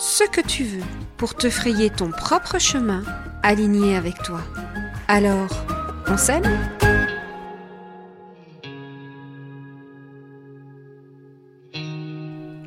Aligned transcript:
ce 0.00 0.24
que 0.24 0.40
tu 0.40 0.64
veux 0.64 0.82
pour 1.18 1.34
te 1.34 1.50
frayer 1.50 1.90
ton 1.90 2.10
propre 2.10 2.58
chemin 2.58 3.02
aligné 3.42 3.96
avec 3.96 4.14
toi. 4.22 4.40
Alors, 5.08 5.50
on 6.08 6.16
s'aime 6.16 6.58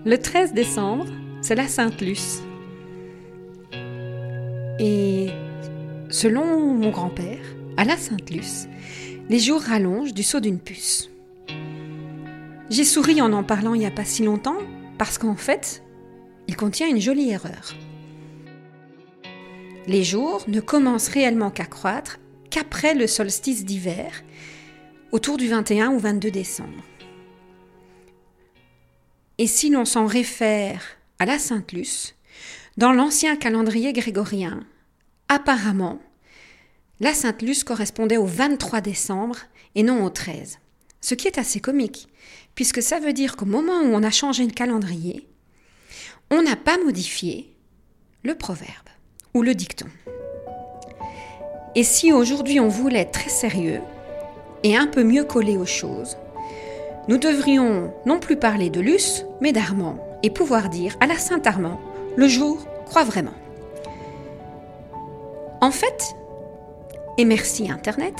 Le 0.06 0.16
13 0.16 0.54
décembre, 0.54 1.08
c'est 1.42 1.56
la 1.56 1.68
Sainte-Luce. 1.68 2.44
Et 4.78 5.30
selon 6.10 6.76
mon 6.76 6.92
grand-père, 6.92 7.44
à 7.78 7.84
la 7.84 7.98
Sainte-Luce, 7.98 8.68
les 9.30 9.40
jours 9.40 9.62
rallongent 9.62 10.14
du 10.14 10.22
saut 10.22 10.40
d'une 10.40 10.60
puce. 10.60 11.10
J'ai 12.70 12.84
souri 12.84 13.24
en 13.24 13.34
en 13.34 13.44
parlant 13.44 13.74
il 13.74 13.80
n'y 13.80 13.88
a 13.88 13.92
pas 13.92 14.06
si 14.06 14.24
longtemps, 14.24 14.58
parce 15.00 15.18
qu'en 15.18 15.36
fait, 15.36 15.83
contient 16.64 16.88
une 16.88 17.02
jolie 17.02 17.30
erreur. 17.30 17.76
Les 19.86 20.06
jours 20.06 20.46
ne 20.48 20.62
commencent 20.62 21.10
réellement 21.10 21.52
qu'à 21.52 21.66
croître 21.66 22.20
qu'après 22.50 22.94
le 22.94 23.06
solstice 23.06 23.66
d'hiver, 23.66 24.24
autour 25.12 25.36
du 25.36 25.50
21 25.50 25.92
ou 25.92 26.00
22 26.00 26.32
décembre. 26.32 26.82
Et 29.40 29.46
si 29.46 29.72
l'on 29.72 29.84
s'en 29.84 30.06
réfère 30.06 30.82
à 31.20 31.26
la 31.26 31.38
Sainte-Luce, 31.38 32.16
dans 32.78 32.94
l'ancien 32.94 33.36
calendrier 33.36 33.92
grégorien, 33.92 34.66
apparemment, 35.28 36.00
la 37.02 37.14
Sainte-Luce 37.14 37.66
correspondait 37.66 38.16
au 38.16 38.26
23 38.26 38.80
décembre 38.80 39.36
et 39.76 39.84
non 39.84 40.06
au 40.06 40.10
13. 40.10 40.60
Ce 41.02 41.14
qui 41.14 41.28
est 41.28 41.38
assez 41.38 41.60
comique, 41.60 42.08
puisque 42.56 42.82
ça 42.82 43.02
veut 43.02 43.12
dire 43.12 43.36
qu'au 43.36 43.48
moment 43.48 43.82
où 43.82 43.88
on 43.94 44.02
a 44.02 44.12
changé 44.12 44.46
le 44.46 44.54
calendrier, 44.54 45.28
on 46.34 46.42
n'a 46.42 46.56
pas 46.56 46.80
modifié 46.84 47.54
le 48.24 48.34
proverbe 48.34 48.90
ou 49.36 49.44
le 49.44 49.54
dicton. 49.54 49.86
Et 51.76 51.84
si 51.84 52.12
aujourd'hui 52.12 52.60
on 52.60 52.70
voulait 52.70 53.02
être 53.02 53.12
très 53.12 53.30
sérieux 53.30 53.82
et 54.64 54.76
un 54.76 54.88
peu 54.88 55.04
mieux 55.04 55.26
collé 55.26 55.58
aux 55.58 55.68
choses, 55.68 56.18
nous 57.08 57.20
devrions 57.20 57.94
non 58.08 58.20
plus 58.20 58.36
parler 58.36 58.72
de 58.72 58.80
Luce, 58.80 59.26
mais 59.42 59.52
d'Armand, 59.52 60.00
et 60.24 60.32
pouvoir 60.32 60.70
dire 60.70 60.96
à 61.02 61.06
la 61.06 61.20
Saint-Armand, 61.20 61.80
le 62.16 62.28
jour 62.28 62.66
croit 62.86 63.04
vraiment. 63.04 63.36
En 65.62 65.70
fait, 65.70 66.16
et 67.20 67.26
merci 67.26 67.70
Internet, 67.70 68.16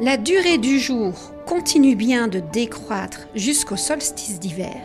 la 0.00 0.16
durée 0.16 0.56
du 0.56 0.78
jour 0.78 1.12
continue 1.46 1.96
bien 1.96 2.28
de 2.28 2.40
décroître 2.40 3.28
jusqu'au 3.34 3.76
solstice 3.76 4.40
d'hiver, 4.40 4.80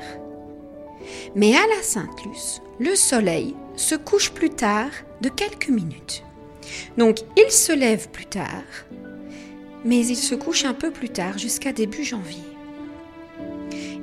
mais 1.36 1.56
à 1.56 1.66
la 1.76 1.84
Sainte-Luce, 1.84 2.62
le 2.80 2.96
soleil 2.96 3.56
se 3.76 3.96
couche 3.96 4.32
plus 4.32 4.50
tard 4.50 4.90
de 5.22 5.30
quelques 5.30 5.70
minutes. 5.70 6.24
Donc 6.98 7.20
il 7.38 7.52
se 7.52 7.72
lève 7.72 8.10
plus 8.10 8.26
tard, 8.26 8.64
mais 9.84 10.06
il 10.06 10.16
se 10.16 10.36
couche 10.36 10.66
un 10.66 10.74
peu 10.74 10.92
plus 10.92 11.10
tard 11.10 11.38
jusqu'à 11.38 11.72
début 11.72 12.04
janvier. 12.04 12.44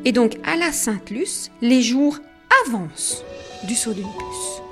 Et 0.04 0.12
donc 0.12 0.36
à 0.44 0.56
la 0.56 0.72
Sainte-Luce, 0.72 1.50
les 1.60 1.82
jours 1.82 2.18
avancent 2.66 3.24
du 3.64 3.74
saut 3.74 3.92
d'une 3.92 4.04
puce. 4.04 4.62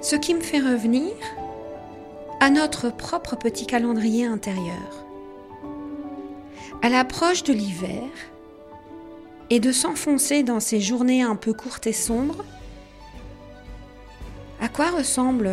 Ce 0.00 0.16
qui 0.16 0.34
me 0.34 0.40
fait 0.40 0.60
revenir 0.60 1.12
à 2.40 2.50
notre 2.50 2.90
propre 2.90 3.36
petit 3.36 3.66
calendrier 3.66 4.26
intérieur. 4.26 5.06
À 6.82 6.90
l'approche 6.90 7.42
de 7.42 7.54
l'hiver 7.54 8.02
et 9.50 9.60
de 9.60 9.72
s'enfoncer 9.72 10.42
dans 10.42 10.60
ces 10.60 10.80
journées 10.80 11.22
un 11.22 11.36
peu 11.36 11.52
courtes 11.52 11.86
et 11.86 11.92
sombres, 11.92 12.44
à 14.60 14.68
quoi 14.68 14.90
ressemble 14.90 15.50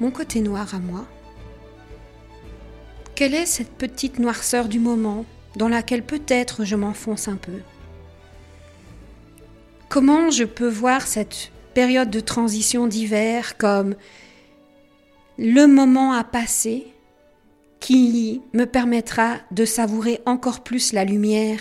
mon 0.00 0.10
côté 0.10 0.40
noir 0.40 0.74
à 0.74 0.78
moi? 0.78 1.04
Quelle 3.14 3.34
est 3.34 3.46
cette 3.46 3.72
petite 3.72 4.18
noirceur 4.18 4.68
du 4.68 4.78
moment 4.78 5.24
dans 5.56 5.68
laquelle 5.68 6.04
peut-être 6.04 6.64
je 6.64 6.76
m'enfonce 6.76 7.28
un 7.28 7.36
peu? 7.36 7.60
Comment 9.88 10.30
je 10.30 10.44
peux 10.44 10.68
voir 10.68 11.06
cette 11.06 11.50
période 11.74 12.10
de 12.10 12.20
transition 12.20 12.86
d'hiver 12.86 13.56
comme 13.56 13.94
le 15.38 15.66
moment 15.66 16.12
à 16.12 16.24
passer 16.24 16.86
qui 17.80 18.42
me 18.52 18.64
permettra 18.64 19.36
de 19.50 19.64
savourer 19.64 20.20
encore 20.26 20.60
plus 20.60 20.92
la 20.92 21.04
lumière 21.04 21.60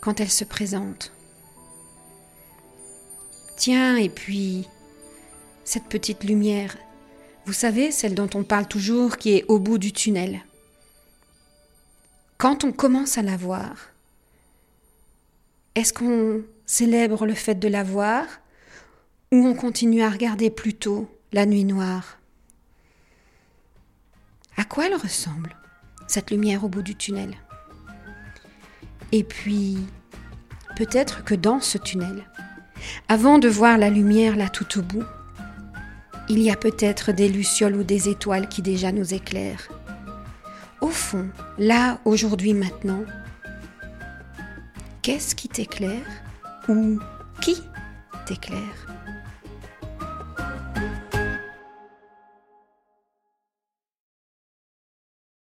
quand 0.00 0.20
elle 0.20 0.30
se 0.30 0.44
présente. 0.44 1.12
Tiens, 3.56 3.96
et 3.96 4.08
puis, 4.08 4.68
cette 5.64 5.86
petite 5.86 6.24
lumière, 6.24 6.76
vous 7.44 7.52
savez, 7.52 7.90
celle 7.90 8.14
dont 8.14 8.30
on 8.34 8.44
parle 8.44 8.68
toujours, 8.68 9.16
qui 9.16 9.36
est 9.36 9.44
au 9.48 9.58
bout 9.58 9.78
du 9.78 9.92
tunnel. 9.92 10.40
Quand 12.36 12.62
on 12.62 12.72
commence 12.72 13.18
à 13.18 13.22
la 13.22 13.36
voir, 13.36 13.90
est-ce 15.74 15.92
qu'on 15.92 16.42
célèbre 16.66 17.26
le 17.26 17.34
fait 17.34 17.56
de 17.56 17.68
la 17.68 17.82
voir 17.82 18.24
ou 19.32 19.46
on 19.46 19.54
continue 19.54 20.02
à 20.02 20.10
regarder 20.10 20.50
plutôt 20.50 21.08
la 21.32 21.46
nuit 21.46 21.64
noire? 21.64 22.18
À 24.56 24.64
quoi 24.64 24.86
elle 24.86 24.96
ressemble, 24.96 25.56
cette 26.06 26.30
lumière 26.30 26.64
au 26.64 26.68
bout 26.68 26.82
du 26.82 26.96
tunnel? 26.96 27.36
Et 29.12 29.24
puis, 29.24 29.78
peut-être 30.76 31.24
que 31.24 31.34
dans 31.34 31.60
ce 31.60 31.78
tunnel, 31.78 32.24
avant 33.08 33.38
de 33.38 33.48
voir 33.48 33.78
la 33.78 33.90
lumière 33.90 34.36
là 34.36 34.48
tout 34.48 34.78
au 34.78 34.82
bout, 34.82 35.04
il 36.28 36.40
y 36.40 36.50
a 36.50 36.56
peut-être 36.56 37.12
des 37.12 37.28
lucioles 37.28 37.76
ou 37.76 37.84
des 37.84 38.08
étoiles 38.08 38.48
qui 38.48 38.60
déjà 38.60 38.92
nous 38.92 39.14
éclairent. 39.14 39.68
Au 40.80 40.88
fond, 40.88 41.28
là, 41.58 41.98
aujourd'hui, 42.04 42.52
maintenant, 42.54 43.02
qu'est-ce 45.02 45.34
qui 45.34 45.48
t'éclaire 45.48 46.06
ou 46.68 46.98
qui 47.40 47.62
t'éclaire? 48.26 48.86